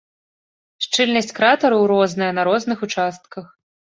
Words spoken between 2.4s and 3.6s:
розных участках.